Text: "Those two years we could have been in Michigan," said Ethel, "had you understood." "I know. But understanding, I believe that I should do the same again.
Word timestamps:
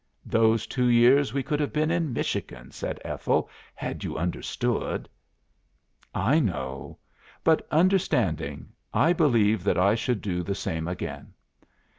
"Those 0.25 0.65
two 0.65 0.87
years 0.87 1.31
we 1.31 1.43
could 1.43 1.59
have 1.59 1.71
been 1.71 1.91
in 1.91 2.11
Michigan," 2.11 2.71
said 2.71 2.99
Ethel, 3.05 3.51
"had 3.75 4.03
you 4.03 4.17
understood." 4.17 5.07
"I 6.15 6.39
know. 6.39 6.97
But 7.43 7.67
understanding, 7.69 8.69
I 8.95 9.13
believe 9.13 9.63
that 9.63 9.77
I 9.77 9.93
should 9.93 10.23
do 10.23 10.41
the 10.41 10.55
same 10.55 10.87
again. 10.87 11.35